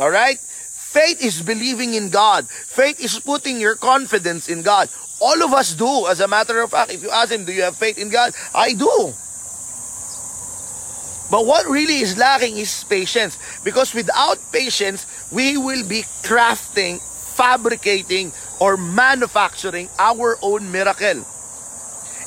All 0.02 0.10
right? 0.10 0.40
Faith 0.40 1.22
is 1.22 1.44
believing 1.44 1.94
in 1.94 2.10
God. 2.10 2.50
Faith 2.50 3.00
is 3.00 3.20
putting 3.20 3.62
your 3.62 3.76
confidence 3.76 4.50
in 4.50 4.64
God. 4.64 4.90
All 5.22 5.44
of 5.44 5.54
us 5.54 5.76
do. 5.76 6.08
As 6.08 6.20
a 6.20 6.28
matter 6.28 6.62
of 6.62 6.72
fact, 6.72 6.90
if 6.92 7.04
you 7.04 7.12
ask 7.12 7.32
him, 7.32 7.46
do 7.46 7.54
you 7.54 7.62
have 7.62 7.78
faith 7.78 8.00
in 8.00 8.10
God? 8.10 8.34
I 8.56 8.74
do. 8.74 9.14
But 11.34 11.48
what 11.48 11.66
really 11.66 11.98
is 11.98 12.16
lacking 12.16 12.58
is 12.58 12.84
patience. 12.84 13.40
Because 13.64 13.94
without 13.96 14.38
patience, 14.52 15.08
we 15.34 15.58
will 15.58 15.82
be 15.90 16.06
crafting, 16.22 17.02
fabricating, 17.36 18.32
or 18.62 18.78
manufacturing 18.78 19.90
our 19.98 20.38
own 20.42 20.72
miracle. 20.72 21.26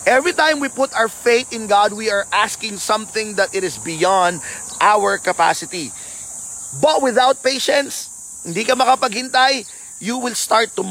Every 0.07 0.33
time 0.35 0.61
we 0.61 0.69
put 0.69 0.95
our 0.95 1.09
faith 1.09 1.53
in 1.53 1.67
God, 1.67 1.93
we 1.93 2.11
are 2.11 2.27
asking 2.33 2.79
something 2.79 3.35
that 3.39 3.55
it 3.55 3.65
is 3.65 3.79
beyond 3.79 4.43
our 4.81 5.19
capacity. 5.19 5.91
But 6.83 7.03
without 7.03 7.43
patience, 7.43 8.11
hindi 8.45 8.63
ka 8.67 8.75
makapaghintay, 8.75 9.67
you 9.99 10.19
will 10.19 10.35
start 10.35 10.75
to 10.77 10.83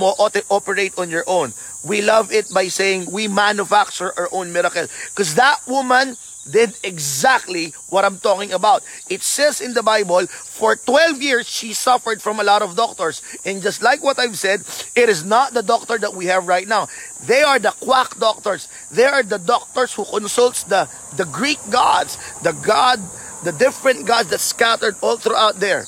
operate 0.50 0.98
on 0.98 1.12
your 1.12 1.24
own. 1.28 1.54
We 1.86 2.02
love 2.02 2.32
it 2.32 2.48
by 2.52 2.68
saying 2.68 3.12
we 3.12 3.28
manufacture 3.28 4.12
our 4.18 4.28
own 4.32 4.52
miracle. 4.52 4.88
Because 5.12 5.36
that 5.36 5.62
woman 5.68 6.18
did 6.50 6.78
exactly 6.84 7.74
what 7.90 8.06
I'm 8.06 8.20
talking 8.20 8.54
about. 8.54 8.84
It 9.10 9.24
says 9.24 9.62
in 9.62 9.74
the 9.74 9.84
Bible, 9.84 10.28
for 10.28 10.76
12 10.76 11.22
years, 11.22 11.48
she 11.48 11.74
suffered 11.74 12.22
from 12.22 12.40
a 12.40 12.44
lot 12.44 12.62
of 12.62 12.76
doctors. 12.76 13.22
And 13.46 13.62
just 13.62 13.82
like 13.82 14.04
what 14.04 14.20
I've 14.20 14.38
said, 14.38 14.62
it 14.96 15.10
is 15.10 15.26
not 15.26 15.54
the 15.54 15.64
doctor 15.64 15.98
that 15.98 16.14
we 16.14 16.26
have 16.28 16.48
right 16.48 16.68
now. 16.68 16.88
They 17.26 17.42
are 17.42 17.60
the 17.60 17.72
quack 17.72 18.18
doctors. 18.20 18.68
They 18.92 19.06
are 19.06 19.24
the 19.24 19.40
doctors 19.40 19.94
who 19.94 20.06
consults 20.06 20.64
the, 20.64 20.90
the 21.18 21.26
Greek 21.26 21.60
gods, 21.72 22.18
the 22.42 22.54
God, 22.54 23.00
the 23.44 23.52
different 23.52 24.06
gods 24.06 24.30
that 24.30 24.40
scattered 24.40 24.96
all 25.02 25.18
throughout 25.18 25.60
there. 25.60 25.86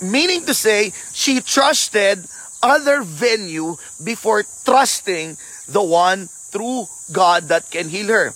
Meaning 0.00 0.44
to 0.46 0.54
say, 0.54 0.92
she 1.12 1.40
trusted 1.40 2.26
other 2.62 3.02
venue 3.02 3.76
before 4.02 4.44
trusting 4.64 5.36
the 5.68 5.82
one 5.82 6.28
through 6.28 6.88
God 7.12 7.48
that 7.48 7.70
can 7.70 7.88
heal 7.88 8.08
her. 8.08 8.34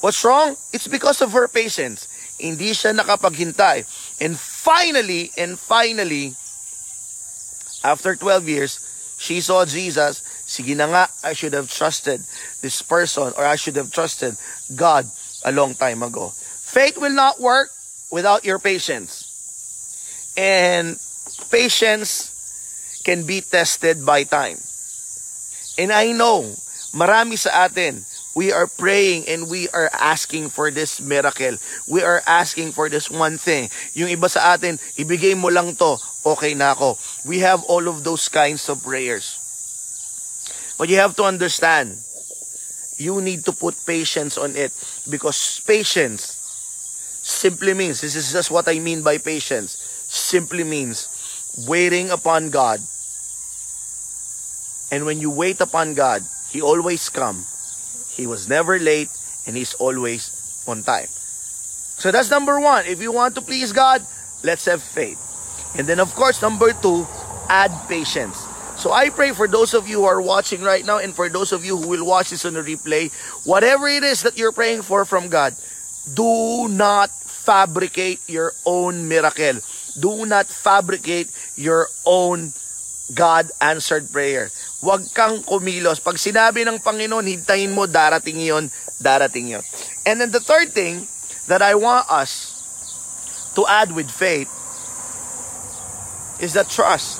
What's 0.00 0.24
wrong? 0.24 0.56
It's 0.72 0.86
because 0.86 1.20
of 1.22 1.32
her 1.32 1.48
patience. 1.48 2.06
Hindi 2.38 2.70
siya 2.70 2.94
nakapaghintay. 2.94 3.82
And 4.22 4.38
finally, 4.38 5.30
and 5.34 5.58
finally, 5.58 6.34
after 7.82 8.14
12 8.14 8.48
years, 8.48 8.72
she 9.18 9.42
saw 9.42 9.66
Jesus. 9.66 10.22
Sige 10.46 10.78
na 10.78 10.86
nga, 10.86 11.04
I 11.26 11.34
should 11.34 11.52
have 11.52 11.66
trusted 11.66 12.22
this 12.62 12.80
person 12.82 13.34
or 13.34 13.44
I 13.44 13.58
should 13.58 13.74
have 13.74 13.90
trusted 13.90 14.38
God 14.74 15.04
a 15.44 15.50
long 15.50 15.74
time 15.74 16.02
ago. 16.06 16.30
Faith 16.34 16.96
will 16.96 17.14
not 17.14 17.42
work 17.42 17.68
without 18.10 18.46
your 18.46 18.58
patience. 18.62 19.26
And 20.38 20.94
patience 21.50 22.30
can 23.04 23.26
be 23.26 23.42
tested 23.42 24.06
by 24.06 24.22
time. 24.22 24.62
And 25.78 25.90
I 25.90 26.14
know, 26.14 26.46
marami 26.94 27.34
sa 27.38 27.66
atin, 27.66 28.06
we 28.38 28.54
are 28.54 28.70
praying 28.70 29.26
and 29.26 29.50
we 29.50 29.66
are 29.74 29.90
asking 29.90 30.46
for 30.46 30.70
this 30.70 31.02
miracle. 31.02 31.58
We 31.90 32.06
are 32.06 32.22
asking 32.22 32.70
for 32.70 32.86
this 32.86 33.10
one 33.10 33.34
thing. 33.34 33.66
Yung 33.98 34.14
iba 34.14 34.30
sa 34.30 34.54
atin, 34.54 34.78
ibigay 34.94 35.34
mo 35.34 35.50
lang 35.50 35.74
to, 35.74 35.98
okay 36.22 36.54
na 36.54 36.70
ako. 36.70 36.94
We 37.26 37.42
have 37.42 37.66
all 37.66 37.90
of 37.90 38.06
those 38.06 38.30
kinds 38.30 38.70
of 38.70 38.78
prayers. 38.86 39.34
But 40.78 40.86
you 40.86 41.02
have 41.02 41.18
to 41.18 41.26
understand, 41.26 41.98
you 42.94 43.18
need 43.18 43.42
to 43.50 43.52
put 43.52 43.74
patience 43.82 44.38
on 44.38 44.54
it 44.54 44.70
because 45.10 45.58
patience 45.66 46.38
simply 47.26 47.74
means 47.74 48.06
this 48.06 48.14
is 48.14 48.30
just 48.30 48.54
what 48.54 48.70
I 48.70 48.78
mean 48.78 49.02
by 49.02 49.18
patience 49.18 49.74
simply 50.06 50.62
means 50.62 51.10
waiting 51.66 52.14
upon 52.14 52.54
God 52.54 52.78
and 54.94 55.04
when 55.04 55.18
you 55.18 55.28
wait 55.34 55.60
upon 55.60 55.92
God 55.98 56.22
he 56.48 56.62
always 56.62 57.10
come 57.10 57.44
he 58.18 58.26
was 58.26 58.50
never 58.50 58.78
late 58.78 59.08
and 59.46 59.56
he's 59.56 59.72
always 59.80 60.28
on 60.66 60.82
time 60.82 61.08
so 61.96 62.10
that's 62.10 62.28
number 62.28 62.60
one 62.60 62.84
if 62.84 63.00
you 63.00 63.12
want 63.12 63.34
to 63.34 63.40
please 63.40 63.72
God 63.72 64.02
let's 64.42 64.66
have 64.66 64.82
faith 64.82 65.16
and 65.78 65.86
then 65.86 66.00
of 66.00 66.12
course 66.12 66.42
number 66.42 66.74
two 66.74 67.06
add 67.48 67.72
patience 67.88 68.36
so 68.78 68.92
I 68.94 69.10
pray 69.10 69.32
for 69.34 69.48
those 69.48 69.74
of 69.74 69.88
you 69.88 70.02
who 70.02 70.04
are 70.06 70.22
watching 70.22 70.62
right 70.62 70.86
now 70.86 70.98
and 70.98 71.10
for 71.12 71.28
those 71.28 71.50
of 71.50 71.64
you 71.64 71.76
who 71.76 71.88
will 71.88 72.06
watch 72.06 72.30
this 72.30 72.46
on 72.46 72.54
the 72.54 72.62
replay, 72.62 73.10
whatever 73.44 73.88
it 73.88 74.04
is 74.04 74.22
that 74.22 74.38
you're 74.38 74.54
praying 74.54 74.82
for 74.82 75.04
from 75.04 75.26
God, 75.26 75.58
do 76.14 76.68
not 76.68 77.10
fabricate 77.10 78.20
your 78.28 78.52
own 78.64 79.08
miracle. 79.08 79.58
Do 79.98 80.26
not 80.26 80.46
fabricate 80.46 81.26
your 81.56 81.88
own 82.06 82.52
God-answered 83.12 84.12
prayer. 84.12 84.50
Huwag 84.78 85.10
kang 85.10 85.42
kumilos. 85.42 85.98
Pag 85.98 86.22
sinabi 86.22 86.62
ng 86.62 86.78
Panginoon, 86.78 87.26
hintayin 87.26 87.74
mo, 87.74 87.90
darating 87.90 88.38
yon, 88.38 88.70
darating 89.02 89.58
yon. 89.58 89.64
And 90.06 90.22
then 90.22 90.30
the 90.30 90.38
third 90.38 90.70
thing 90.70 91.02
that 91.50 91.58
I 91.58 91.74
want 91.74 92.06
us 92.06 92.54
to 93.58 93.66
add 93.66 93.90
with 93.90 94.06
faith 94.06 94.46
is 96.38 96.54
that 96.54 96.70
trust. 96.70 97.18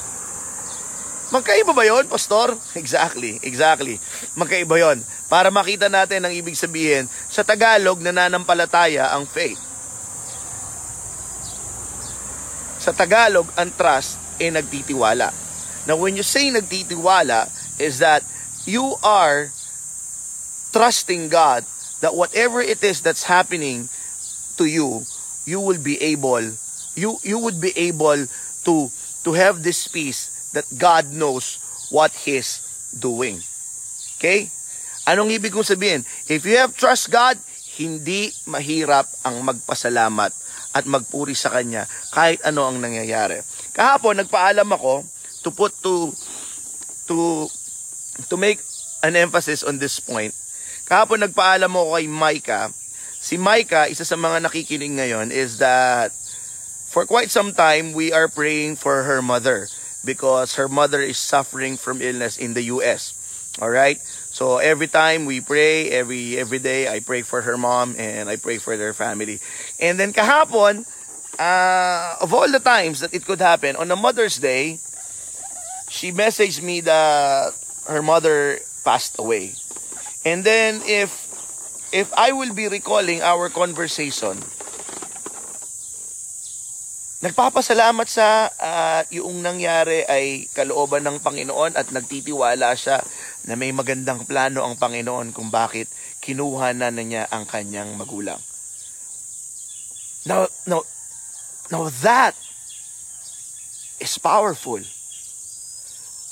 Magkaiba 1.35 1.75
ba 1.75 1.83
yon, 1.83 2.07
Pastor? 2.07 2.55
Exactly, 2.81 3.43
exactly. 3.43 3.99
Magkaiba 4.39 4.79
yon. 4.79 5.03
Para 5.29 5.53
makita 5.53 5.91
natin 5.91 6.25
ang 6.25 6.33
ibig 6.33 6.57
sabihin, 6.57 7.05
sa 7.29 7.45
Tagalog, 7.45 8.01
nananampalataya 8.01 9.13
ang 9.13 9.29
faith. 9.29 9.61
Sa 12.81 12.95
Tagalog, 12.97 13.45
ang 13.59 13.69
trust 13.75 14.17
ay 14.41 14.55
nagtitiwala. 14.55 15.48
Now, 15.89 15.97
when 15.97 16.21
you 16.21 16.23
say 16.23 16.53
nagtitiwala, 16.53 17.49
is 17.81 18.05
that 18.05 18.21
you 18.69 19.01
are 19.01 19.49
trusting 20.77 21.33
God 21.33 21.65
that 22.05 22.13
whatever 22.13 22.61
it 22.61 22.85
is 22.85 23.01
that's 23.01 23.25
happening 23.25 23.89
to 24.61 24.69
you, 24.69 25.09
you 25.49 25.65
will 25.65 25.81
be 25.81 25.97
able, 26.13 26.45
you, 26.93 27.17
you 27.25 27.41
would 27.41 27.57
be 27.57 27.73
able 27.73 28.29
to, 28.69 28.75
to 29.25 29.31
have 29.33 29.65
this 29.65 29.89
peace 29.89 30.51
that 30.53 30.69
God 30.77 31.09
knows 31.09 31.57
what 31.89 32.13
He's 32.13 32.61
doing. 32.93 33.41
Okay? 34.21 34.53
Anong 35.09 35.33
ibig 35.33 35.57
kong 35.57 35.65
sabihin? 35.65 36.05
If 36.29 36.45
you 36.45 36.61
have 36.61 36.77
trust 36.77 37.09
God, 37.09 37.41
hindi 37.81 38.29
mahirap 38.45 39.09
ang 39.25 39.41
magpasalamat 39.41 40.37
at 40.77 40.85
magpuri 40.85 41.33
sa 41.33 41.49
Kanya 41.49 41.89
kahit 42.13 42.45
ano 42.45 42.69
ang 42.69 42.77
nangyayari. 42.77 43.41
Kahapon, 43.73 44.21
nagpaalam 44.21 44.69
ako 44.69 45.09
to 45.43 45.51
put 45.51 45.75
to 45.83 46.13
to 47.07 47.49
to 48.29 48.35
make 48.37 48.61
an 49.03 49.15
emphasis 49.15 49.63
on 49.63 49.79
this 49.79 50.01
point. 50.01 50.35
Kahapon 50.89 51.23
nagpaalam 51.23 51.71
ako 51.71 51.95
kay 51.95 52.07
Micah. 52.09 52.67
Si 53.19 53.37
Micah, 53.37 53.91
isa 53.91 54.07
sa 54.07 54.17
mga 54.17 54.47
nakikinig 54.47 54.95
ngayon 54.95 55.29
is 55.35 55.59
that 55.59 56.15
for 56.89 57.05
quite 57.05 57.31
some 57.31 57.53
time 57.53 57.93
we 57.93 58.11
are 58.11 58.27
praying 58.27 58.75
for 58.75 59.05
her 59.05 59.21
mother 59.21 59.69
because 60.07 60.55
her 60.57 60.71
mother 60.71 61.03
is 61.03 61.19
suffering 61.19 61.77
from 61.77 62.01
illness 62.01 62.39
in 62.39 62.55
the 62.55 62.73
US. 62.73 63.15
All 63.61 63.71
right? 63.71 63.99
So 64.31 64.59
every 64.59 64.87
time 64.87 65.27
we 65.27 65.43
pray, 65.43 65.91
every 65.91 66.39
every 66.39 66.63
day 66.63 66.87
I 66.87 67.01
pray 67.03 67.23
for 67.23 67.43
her 67.43 67.59
mom 67.59 67.99
and 67.99 68.31
I 68.31 68.39
pray 68.39 68.59
for 68.59 68.79
their 68.79 68.95
family. 68.95 69.43
And 69.83 69.99
then 69.99 70.15
kahapon, 70.15 70.87
uh, 71.39 72.23
of 72.23 72.31
all 72.33 72.47
the 72.47 72.63
times 72.63 73.01
that 73.01 73.13
it 73.13 73.27
could 73.27 73.43
happen, 73.43 73.75
on 73.75 73.91
a 73.91 73.99
Mother's 73.99 74.39
Day, 74.39 74.79
she 75.89 76.13
messaged 76.13 76.63
me 76.63 76.81
that 76.85 77.53
her 77.89 78.03
mother 78.03 78.61
passed 78.85 79.19
away. 79.19 79.53
And 80.25 80.45
then 80.45 80.81
if 80.85 81.11
if 81.93 82.13
I 82.13 82.33
will 82.33 82.53
be 82.53 82.69
recalling 82.69 83.25
our 83.25 83.49
conversation, 83.49 84.37
Nagpapasalamat 87.19 88.07
sa 88.07 88.47
uh, 88.47 89.03
yung 89.11 89.43
nangyari 89.43 90.07
ay 90.07 90.47
kalooban 90.55 91.03
ng 91.03 91.19
Panginoon 91.19 91.75
at 91.75 91.91
nagtitiwala 91.91 92.79
siya 92.79 93.03
na 93.51 93.59
may 93.59 93.75
magandang 93.75 94.23
plano 94.23 94.63
ang 94.63 94.79
Panginoon 94.79 95.35
kung 95.35 95.51
bakit 95.51 95.91
kinuha 96.23 96.79
na, 96.79 96.95
na 96.95 97.03
niya 97.03 97.27
ang 97.35 97.43
kanyang 97.43 97.91
magulang. 97.99 98.39
Now, 100.31 100.47
now, 100.71 100.87
now 101.75 101.91
that 102.07 102.39
is 103.99 104.15
powerful. 104.23 104.79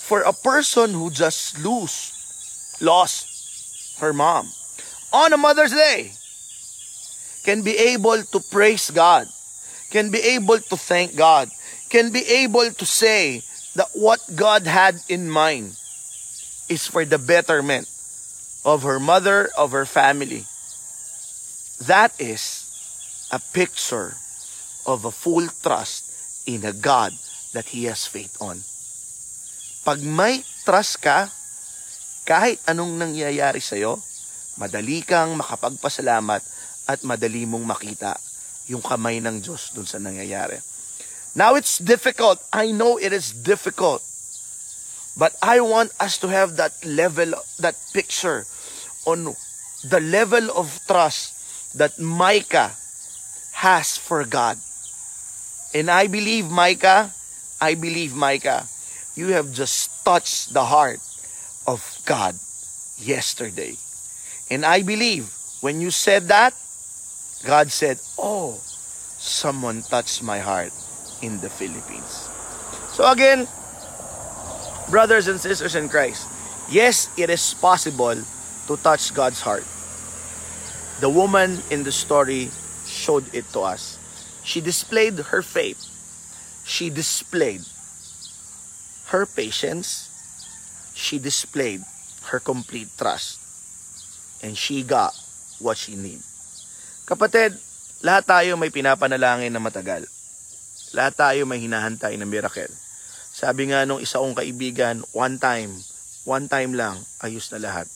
For 0.07 0.23
a 0.23 0.33
person 0.33 0.95
who 0.95 1.11
just 1.11 1.59
lose, 1.59 2.14
lost 2.81 3.99
her 3.99 4.12
mom 4.12 4.49
on 5.12 5.33
a 5.33 5.37
Mother's 5.37 5.73
Day 5.73 6.12
can 7.42 7.62
be 7.62 7.77
able 7.95 8.23
to 8.23 8.40
praise 8.40 8.90
God 8.90 9.27
can 9.90 10.11
be 10.11 10.21
able 10.37 10.59
to 10.59 10.77
thank 10.77 11.16
God, 11.16 11.51
can 11.88 12.11
be 12.11 12.21
able 12.45 12.71
to 12.71 12.87
say 12.87 13.42
that 13.75 13.88
what 13.95 14.21
God 14.35 14.66
had 14.66 15.01
in 15.09 15.31
mind 15.31 15.77
is 16.69 16.87
for 16.87 17.05
the 17.05 17.19
betterment 17.19 17.88
of 18.64 18.83
her 18.83 18.99
mother, 18.99 19.49
of 19.57 19.73
her 19.73 19.87
family. 19.87 20.45
That 21.87 22.12
is 22.19 22.66
a 23.31 23.40
picture 23.53 24.14
of 24.87 25.05
a 25.05 25.11
full 25.11 25.47
trust 25.62 26.12
in 26.47 26.64
a 26.64 26.73
God 26.73 27.12
that 27.53 27.66
he 27.66 27.85
has 27.85 28.07
faith 28.07 28.37
on. 28.40 28.61
Pag 29.87 30.03
may 30.03 30.42
trust 30.66 30.99
ka, 30.99 31.31
kahit 32.27 32.59
anong 32.66 32.99
nangyayari 32.99 33.62
sa'yo, 33.62 34.03
madali 34.59 35.07
kang 35.07 35.38
makapagpasalamat 35.38 36.42
at 36.90 36.99
madali 37.07 37.46
mong 37.46 37.62
makita 37.62 38.18
yung 38.66 38.83
kamay 38.83 39.22
ng 39.22 39.38
Diyos 39.38 39.70
dun 39.79 39.87
sa 39.87 40.03
nangyayari. 40.03 40.59
Now 41.38 41.55
it's 41.55 41.79
difficult. 41.79 42.42
I 42.51 42.75
know 42.75 42.99
it 42.99 43.14
is 43.14 43.31
difficult. 43.31 44.03
But 45.14 45.38
I 45.38 45.62
want 45.62 45.94
us 46.03 46.18
to 46.18 46.29
have 46.35 46.59
that 46.59 46.75
level, 46.83 47.38
that 47.62 47.79
picture 47.94 48.42
on 49.07 49.38
the 49.87 50.03
level 50.03 50.51
of 50.51 50.83
trust 50.90 51.38
that 51.79 51.94
Micah 52.03 52.75
has 53.62 53.94
for 53.94 54.27
God. 54.27 54.59
And 55.72 55.94
I 55.94 56.11
believe, 56.11 56.51
Micah, 56.51 57.14
I 57.62 57.79
believe, 57.79 58.18
Micah, 58.18 58.66
you 59.16 59.33
have 59.33 59.50
just 59.50 60.05
touched 60.05 60.52
the 60.52 60.64
heart 60.64 61.00
of 61.66 61.81
God 62.05 62.37
yesterday. 63.00 63.74
And 64.50 64.64
I 64.64 64.83
believe 64.83 65.33
when 65.61 65.81
you 65.81 65.90
said 65.90 66.29
that, 66.29 66.52
God 67.44 67.72
said, 67.72 67.98
Oh, 68.18 68.61
someone 69.18 69.83
touched 69.83 70.22
my 70.22 70.38
heart 70.38 70.72
in 71.22 71.40
the 71.40 71.48
Philippines. 71.48 72.29
So 72.92 73.11
again, 73.11 73.48
brothers 74.90 75.29
and 75.29 75.40
sisters 75.40 75.74
in 75.74 75.88
Christ, 75.88 76.29
yes, 76.68 77.09
it 77.16 77.31
is 77.31 77.55
possible 77.55 78.14
to 78.68 78.76
touch 78.79 79.14
God's 79.14 79.40
heart. 79.40 79.64
The 81.00 81.09
woman 81.09 81.59
in 81.70 81.85
the 81.85 81.92
story 81.92 82.50
showed 82.85 83.24
it 83.35 83.48
to 83.52 83.61
us. 83.61 83.98
She 84.44 84.61
displayed 84.61 85.18
her 85.18 85.42
faith. 85.42 85.81
She 86.64 86.90
displayed 86.90 87.62
her 89.12 89.27
patience. 89.27 90.11
She 90.97 91.21
displayed 91.21 91.85
her 92.33 92.40
complete 92.40 92.88
trust. 92.97 93.38
And 94.40 94.57
she 94.57 94.83
got 94.83 95.12
what 95.61 95.77
she 95.77 95.97
needed. 95.97 96.25
Kapatid, 97.07 97.55
lahat 98.03 98.25
tayo 98.27 98.59
may 98.59 98.73
pinapanalangin 98.73 99.55
na 99.55 99.62
matagal. 99.62 100.05
Lahat 100.97 101.14
tayo 101.14 101.47
may 101.47 101.62
hinahantay 101.62 102.19
na 102.19 102.27
miracle. 102.27 102.71
Sabi 103.37 103.69
nga 103.69 103.85
nung 103.85 104.01
isa 104.01 104.19
kong 104.19 104.35
kaibigan, 104.35 105.05
one 105.12 105.37
time, 105.37 105.71
one 106.25 106.49
time 106.49 106.73
lang, 106.73 106.97
ayos 107.21 107.53
na 107.53 107.61
lahat. 107.61 107.87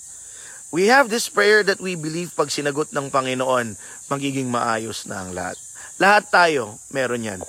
We 0.70 0.86
have 0.86 1.10
this 1.10 1.26
prayer 1.26 1.66
that 1.66 1.82
we 1.82 1.98
believe 1.98 2.30
pag 2.38 2.52
sinagot 2.52 2.94
ng 2.94 3.10
Panginoon, 3.10 3.74
magiging 4.06 4.46
maayos 4.46 5.02
na 5.10 5.26
ang 5.26 5.34
lahat. 5.34 5.58
Lahat 5.98 6.30
tayo, 6.30 6.78
meron 6.94 7.26
yan. 7.26 7.42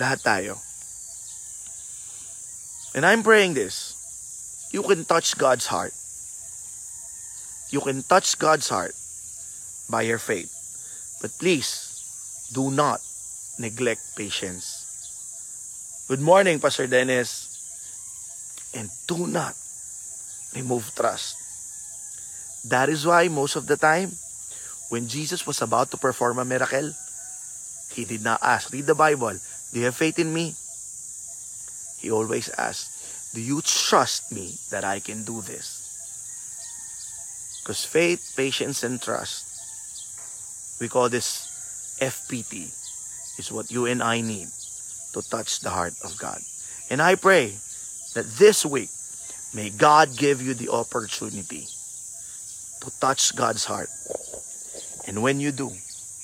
Lahat 0.00 0.16
tayo. 0.24 0.56
And 2.94 3.06
I'm 3.06 3.22
praying 3.22 3.54
this. 3.54 3.96
You 4.72 4.82
can 4.82 5.04
touch 5.04 5.36
God's 5.38 5.66
heart. 5.66 5.92
You 7.70 7.80
can 7.80 8.02
touch 8.04 8.38
God's 8.38 8.68
heart 8.68 8.92
by 9.88 10.02
your 10.02 10.18
faith. 10.18 10.52
But 11.20 11.32
please, 11.38 12.50
do 12.52 12.70
not 12.70 13.00
neglect 13.58 14.00
patience. 14.16 16.04
Good 16.08 16.20
morning, 16.20 16.60
Pastor 16.60 16.86
Dennis. 16.86 17.48
And 18.76 18.88
do 19.08 19.26
not 19.26 19.54
remove 20.54 20.92
trust. 20.94 21.36
That 22.68 22.88
is 22.88 23.06
why 23.06 23.28
most 23.28 23.56
of 23.56 23.66
the 23.66 23.76
time, 23.76 24.12
when 24.88 25.08
Jesus 25.08 25.46
was 25.46 25.62
about 25.62 25.90
to 25.92 25.96
perform 25.96 26.38
a 26.38 26.44
miracle, 26.44 26.92
he 27.92 28.04
did 28.04 28.22
not 28.22 28.40
ask, 28.42 28.72
read 28.72 28.86
the 28.86 28.94
Bible, 28.94 29.32
do 29.72 29.78
you 29.80 29.86
have 29.86 29.96
faith 29.96 30.18
in 30.18 30.32
me? 30.32 30.54
He 32.02 32.10
always 32.10 32.50
asks, 32.58 33.30
do 33.32 33.40
you 33.40 33.62
trust 33.62 34.32
me 34.32 34.58
that 34.70 34.82
I 34.82 34.98
can 34.98 35.22
do 35.22 35.40
this? 35.40 35.78
Because 37.62 37.84
faith, 37.84 38.34
patience, 38.36 38.82
and 38.82 39.00
trust, 39.00 39.46
we 40.80 40.88
call 40.88 41.08
this 41.08 41.46
FPT, 42.02 42.74
is 43.38 43.52
what 43.52 43.70
you 43.70 43.86
and 43.86 44.02
I 44.02 44.20
need 44.20 44.48
to 45.14 45.22
touch 45.30 45.60
the 45.60 45.70
heart 45.70 45.94
of 46.02 46.18
God. 46.18 46.42
And 46.90 47.00
I 47.00 47.14
pray 47.14 47.54
that 48.14 48.26
this 48.36 48.66
week, 48.66 48.90
may 49.54 49.70
God 49.70 50.16
give 50.16 50.42
you 50.42 50.54
the 50.54 50.70
opportunity 50.70 51.68
to 52.82 52.90
touch 52.98 53.36
God's 53.36 53.64
heart. 53.64 53.88
And 55.06 55.22
when 55.22 55.38
you 55.38 55.52
do, 55.52 55.70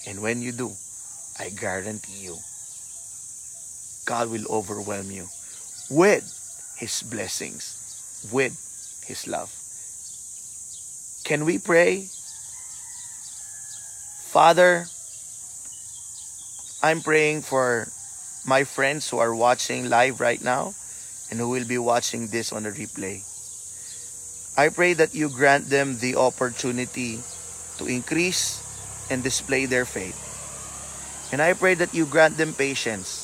and 0.09 0.21
when 0.21 0.43
you 0.43 0.51
do, 0.51 0.73
I 1.39 1.51
guarantee 1.51 2.19
you, 2.19 2.37
God 4.07 4.29
will 4.29 4.45
overwhelm 4.51 5.13
you 5.13 5.29
with 5.91 6.25
His 6.77 7.03
blessings, 7.03 8.29
with 8.33 8.53
His 9.07 9.27
love. 9.27 9.53
Can 11.25 11.45
we 11.45 11.59
pray? 11.59 12.09
Father, 14.29 14.87
I'm 16.83 17.01
praying 17.01 17.43
for 17.43 17.89
my 18.47 18.65
friends 18.65 19.09
who 19.11 19.19
are 19.19 19.35
watching 19.35 19.89
live 19.89 20.21
right 20.21 20.43
now 20.43 20.75
and 21.31 21.41
who 21.41 21.49
will 21.49 21.67
be 21.67 21.79
watching 21.79 22.29
this 22.29 22.53
on 22.53 22.63
the 22.63 22.71
replay. 22.71 23.25
I 24.57 24.69
pray 24.71 24.93
that 24.95 25.15
you 25.15 25.29
grant 25.29 25.71
them 25.71 25.99
the 25.99 26.17
opportunity 26.17 27.21
to 27.79 27.87
increase 27.87 28.63
and 29.11 29.23
display 29.23 29.67
their 29.67 29.85
faith. 29.85 30.17
And 31.33 31.43
I 31.43 31.53
pray 31.53 31.75
that 31.75 31.95
you 31.95 32.07
grant 32.07 32.37
them 32.37 32.55
patience 32.55 33.18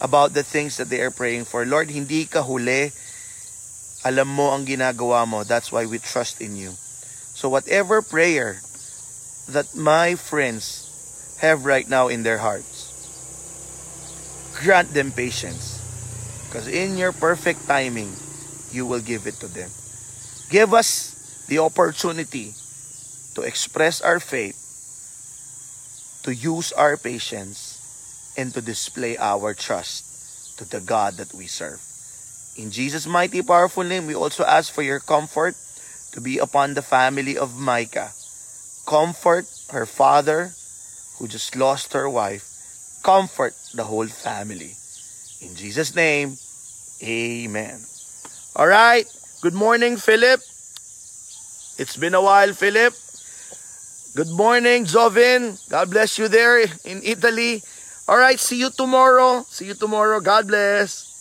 about 0.00 0.34
the 0.34 0.42
things 0.42 0.76
that 0.76 0.88
they 0.88 1.00
are 1.00 1.10
praying 1.10 1.44
for. 1.44 1.64
Lord, 1.64 1.90
hindi 1.90 2.26
ka 2.26 2.42
huli. 2.42 2.92
Alam 4.04 4.28
mo 4.28 4.52
ang 4.52 4.66
ginagawa 4.66 5.26
mo. 5.26 5.42
That's 5.42 5.72
why 5.72 5.86
we 5.86 5.98
trust 5.98 6.40
in 6.40 6.56
you. 6.56 6.76
So 7.34 7.48
whatever 7.48 8.02
prayer 8.02 8.60
that 9.48 9.74
my 9.74 10.14
friends 10.14 10.86
have 11.40 11.64
right 11.64 11.88
now 11.88 12.08
in 12.08 12.22
their 12.22 12.38
hearts, 12.38 12.92
grant 14.54 14.92
them 14.94 15.12
patience. 15.12 15.76
Because 16.46 16.68
in 16.68 16.96
your 16.96 17.12
perfect 17.12 17.66
timing, 17.66 18.12
you 18.72 18.86
will 18.86 19.00
give 19.00 19.26
it 19.26 19.34
to 19.40 19.48
them. 19.48 19.70
Give 20.48 20.72
us 20.72 21.12
the 21.48 21.58
opportunity 21.58 22.54
to 23.34 23.42
express 23.42 24.00
our 24.00 24.20
faith, 24.20 24.56
to 26.22 26.34
use 26.34 26.72
our 26.72 26.96
patience, 26.96 27.65
and 28.36 28.52
to 28.54 28.60
display 28.60 29.16
our 29.16 29.54
trust 29.54 30.58
to 30.58 30.64
the 30.64 30.80
God 30.80 31.14
that 31.14 31.32
we 31.34 31.46
serve. 31.46 31.80
In 32.56 32.70
Jesus' 32.70 33.06
mighty 33.06 33.42
powerful 33.42 33.84
name, 33.84 34.06
we 34.06 34.14
also 34.14 34.44
ask 34.44 34.72
for 34.72 34.82
your 34.82 35.00
comfort 35.00 35.54
to 36.12 36.20
be 36.20 36.38
upon 36.38 36.74
the 36.74 36.82
family 36.82 37.36
of 37.36 37.58
Micah. 37.58 38.12
Comfort 38.86 39.46
her 39.70 39.84
father 39.84 40.52
who 41.18 41.28
just 41.28 41.56
lost 41.56 41.92
her 41.92 42.08
wife. 42.08 42.48
Comfort 43.02 43.54
the 43.74 43.84
whole 43.84 44.06
family. 44.06 44.72
In 45.40 45.54
Jesus' 45.54 45.94
name, 45.94 46.36
amen. 47.02 47.84
All 48.56 48.66
right. 48.66 49.04
Good 49.42 49.54
morning, 49.54 49.96
Philip. 49.98 50.40
It's 51.76 51.96
been 51.96 52.14
a 52.14 52.22
while, 52.22 52.54
Philip. 52.54 52.94
Good 54.16 54.32
morning, 54.32 54.86
Jovin. 54.86 55.60
God 55.68 55.90
bless 55.90 56.16
you 56.16 56.28
there 56.28 56.64
in 56.64 57.04
Italy. 57.04 57.62
All 58.08 58.18
right, 58.18 58.38
see 58.38 58.58
you 58.58 58.70
tomorrow. 58.70 59.44
See 59.50 59.66
you 59.66 59.74
tomorrow. 59.74 60.20
God 60.20 60.46
bless. 60.46 61.15